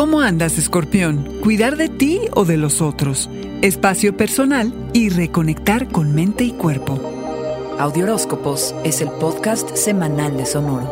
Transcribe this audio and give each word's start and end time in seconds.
¿Cómo 0.00 0.22
andas, 0.22 0.56
escorpión? 0.56 1.28
¿Cuidar 1.42 1.76
de 1.76 1.90
ti 1.90 2.20
o 2.32 2.46
de 2.46 2.56
los 2.56 2.80
otros? 2.80 3.28
Espacio 3.60 4.16
personal 4.16 4.72
y 4.94 5.10
reconectar 5.10 5.88
con 5.88 6.14
mente 6.14 6.42
y 6.42 6.52
cuerpo. 6.52 6.98
Audioróscopos 7.78 8.74
es 8.82 9.02
el 9.02 9.10
podcast 9.10 9.76
semanal 9.76 10.38
de 10.38 10.46
Sonoro. 10.46 10.90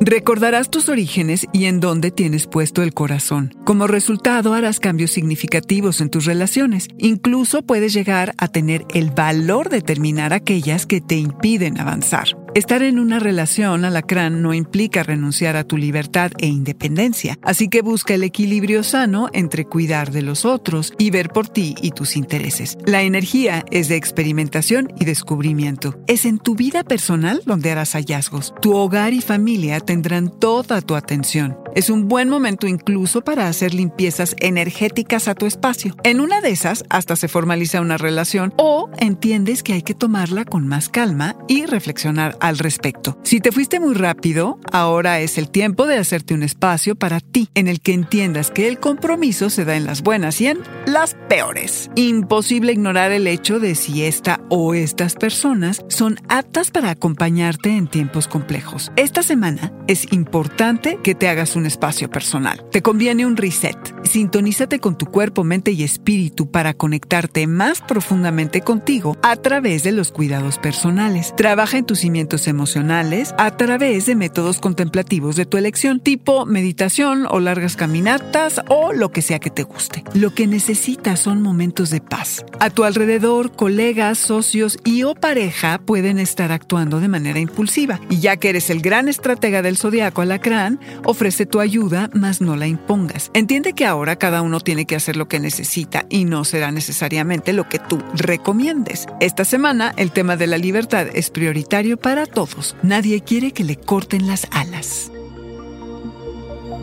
Recordarás 0.00 0.68
tus 0.68 0.88
orígenes 0.88 1.46
y 1.52 1.66
en 1.66 1.78
dónde 1.78 2.10
tienes 2.10 2.48
puesto 2.48 2.82
el 2.82 2.94
corazón. 2.94 3.54
Como 3.64 3.86
resultado 3.86 4.54
harás 4.54 4.80
cambios 4.80 5.12
significativos 5.12 6.00
en 6.00 6.10
tus 6.10 6.24
relaciones. 6.24 6.88
Incluso 6.98 7.62
puedes 7.62 7.92
llegar 7.92 8.34
a 8.38 8.48
tener 8.48 8.84
el 8.92 9.12
valor 9.12 9.68
de 9.68 9.82
terminar 9.82 10.32
aquellas 10.32 10.84
que 10.84 11.00
te 11.00 11.14
impiden 11.14 11.78
avanzar. 11.78 12.45
Estar 12.56 12.82
en 12.82 12.98
una 12.98 13.18
relación 13.18 13.84
alacrán 13.84 14.40
no 14.40 14.54
implica 14.54 15.02
renunciar 15.02 15.56
a 15.56 15.64
tu 15.64 15.76
libertad 15.76 16.32
e 16.38 16.46
independencia, 16.46 17.38
así 17.42 17.68
que 17.68 17.82
busca 17.82 18.14
el 18.14 18.22
equilibrio 18.22 18.82
sano 18.82 19.28
entre 19.34 19.66
cuidar 19.66 20.10
de 20.10 20.22
los 20.22 20.46
otros 20.46 20.94
y 20.96 21.10
ver 21.10 21.28
por 21.28 21.48
ti 21.48 21.74
y 21.82 21.90
tus 21.90 22.16
intereses. 22.16 22.78
La 22.86 23.02
energía 23.02 23.62
es 23.70 23.88
de 23.88 23.96
experimentación 23.96 24.90
y 24.98 25.04
descubrimiento. 25.04 26.00
Es 26.06 26.24
en 26.24 26.38
tu 26.38 26.54
vida 26.54 26.82
personal 26.82 27.42
donde 27.44 27.72
harás 27.72 27.92
hallazgos. 27.92 28.54
Tu 28.62 28.74
hogar 28.74 29.12
y 29.12 29.20
familia 29.20 29.78
tendrán 29.80 30.30
toda 30.30 30.80
tu 30.80 30.94
atención. 30.94 31.58
Es 31.74 31.90
un 31.90 32.08
buen 32.08 32.30
momento 32.30 32.66
incluso 32.66 33.20
para 33.20 33.48
hacer 33.48 33.74
limpiezas 33.74 34.34
energéticas 34.40 35.28
a 35.28 35.34
tu 35.34 35.44
espacio. 35.44 35.94
En 36.04 36.22
una 36.22 36.40
de 36.40 36.52
esas 36.52 36.84
hasta 36.88 37.16
se 37.16 37.28
formaliza 37.28 37.82
una 37.82 37.98
relación 37.98 38.54
o 38.56 38.88
entiendes 38.96 39.62
que 39.62 39.74
hay 39.74 39.82
que 39.82 39.92
tomarla 39.92 40.46
con 40.46 40.66
más 40.66 40.88
calma 40.88 41.36
y 41.48 41.66
reflexionar 41.66 42.38
al 42.46 42.58
respecto. 42.58 43.18
Si 43.22 43.40
te 43.40 43.52
fuiste 43.52 43.80
muy 43.80 43.94
rápido, 43.94 44.58
ahora 44.72 45.20
es 45.20 45.38
el 45.38 45.48
tiempo 45.48 45.86
de 45.86 45.96
hacerte 45.96 46.34
un 46.34 46.42
espacio 46.42 46.96
para 46.96 47.20
ti 47.20 47.48
en 47.54 47.68
el 47.68 47.80
que 47.80 47.92
entiendas 47.92 48.50
que 48.50 48.68
el 48.68 48.78
compromiso 48.78 49.50
se 49.50 49.64
da 49.64 49.76
en 49.76 49.84
las 49.84 50.02
buenas 50.02 50.40
y 50.40 50.46
en 50.46 50.58
las 50.86 51.16
peores. 51.28 51.90
Imposible 51.96 52.72
ignorar 52.72 53.12
el 53.12 53.26
hecho 53.26 53.58
de 53.58 53.74
si 53.74 54.04
esta 54.04 54.40
o 54.48 54.74
estas 54.74 55.14
personas 55.14 55.84
son 55.88 56.18
aptas 56.28 56.70
para 56.70 56.90
acompañarte 56.90 57.70
en 57.70 57.88
tiempos 57.88 58.28
complejos. 58.28 58.92
Esta 58.96 59.22
semana 59.22 59.72
es 59.88 60.12
importante 60.12 60.98
que 61.02 61.14
te 61.14 61.28
hagas 61.28 61.56
un 61.56 61.66
espacio 61.66 62.08
personal. 62.10 62.64
Te 62.70 62.82
conviene 62.82 63.26
un 63.26 63.36
reset. 63.36 63.76
Sintonízate 64.04 64.78
con 64.78 64.96
tu 64.96 65.06
cuerpo, 65.06 65.44
mente 65.44 65.72
y 65.72 65.82
espíritu 65.82 66.50
para 66.50 66.74
conectarte 66.74 67.46
más 67.46 67.80
profundamente 67.80 68.60
contigo 68.60 69.16
a 69.22 69.36
través 69.36 69.82
de 69.82 69.92
los 69.92 70.12
cuidados 70.12 70.58
personales. 70.58 71.34
Trabaja 71.36 71.78
en 71.78 71.86
tus 71.86 72.04
emocionales 72.26 73.34
a 73.38 73.56
través 73.56 74.06
de 74.06 74.16
métodos 74.16 74.58
contemplativos 74.58 75.36
de 75.36 75.46
tu 75.46 75.56
elección, 75.56 76.00
tipo 76.00 76.44
meditación 76.44 77.26
o 77.30 77.38
largas 77.38 77.76
caminatas 77.76 78.60
o 78.68 78.92
lo 78.92 79.12
que 79.12 79.22
sea 79.22 79.38
que 79.38 79.50
te 79.50 79.62
guste. 79.62 80.02
Lo 80.12 80.34
que 80.34 80.46
necesitas 80.46 81.20
son 81.20 81.40
momentos 81.40 81.90
de 81.90 82.00
paz. 82.00 82.44
A 82.58 82.70
tu 82.70 82.84
alrededor, 82.84 83.52
colegas, 83.52 84.18
socios 84.18 84.78
y 84.84 85.04
o 85.04 85.14
pareja 85.14 85.78
pueden 85.78 86.18
estar 86.18 86.50
actuando 86.50 86.98
de 87.00 87.08
manera 87.08 87.38
impulsiva. 87.38 88.00
Y 88.10 88.18
ya 88.18 88.36
que 88.36 88.48
eres 88.48 88.68
el 88.70 88.82
gran 88.82 89.08
estratega 89.08 89.62
del 89.62 89.76
zodiaco 89.76 90.22
alacrán, 90.22 90.80
ofrece 91.04 91.46
tu 91.46 91.60
ayuda, 91.60 92.10
mas 92.12 92.40
no 92.40 92.56
la 92.56 92.66
impongas. 92.66 93.30
Entiende 93.34 93.72
que 93.72 93.86
ahora 93.86 94.16
cada 94.16 94.42
uno 94.42 94.60
tiene 94.60 94.84
que 94.84 94.96
hacer 94.96 95.16
lo 95.16 95.28
que 95.28 95.38
necesita 95.38 96.06
y 96.08 96.24
no 96.24 96.44
será 96.44 96.72
necesariamente 96.72 97.52
lo 97.52 97.68
que 97.68 97.78
tú 97.78 98.02
recomiendes. 98.14 99.06
Esta 99.20 99.44
semana 99.44 99.94
el 99.96 100.10
tema 100.10 100.36
de 100.36 100.46
la 100.46 100.58
libertad 100.58 101.06
es 101.12 101.30
prioritario 101.30 101.96
para 101.96 102.15
todos. 102.24 102.74
Nadie 102.82 103.20
quiere 103.20 103.52
que 103.52 103.64
le 103.64 103.76
corten 103.76 104.26
las 104.26 104.46
alas. 104.50 105.12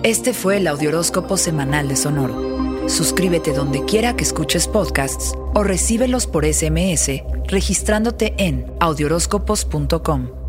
Este 0.03 0.33
fue 0.33 0.57
el 0.57 0.67
Audioróscopo 0.67 1.37
Semanal 1.37 1.87
de 1.87 1.95
Sonoro. 1.95 2.87
Suscríbete 2.87 3.53
donde 3.53 3.83
quiera 3.85 4.15
que 4.15 4.23
escuches 4.23 4.67
podcasts 4.67 5.33
o 5.55 5.63
recíbelos 5.63 6.27
por 6.27 6.45
SMS 6.45 7.23
registrándote 7.47 8.35
en 8.37 8.65
audioróscopos.com. 8.79 10.42